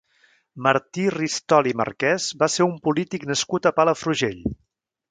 Martí 0.67 1.03
Ristol 1.15 1.69
i 1.73 1.75
Marquès 1.83 2.27
va 2.41 2.51
ser 2.55 2.69
un 2.71 2.75
polític 2.89 3.31
nascut 3.35 3.71
a 3.71 3.75
Palafrugell. 3.79 4.43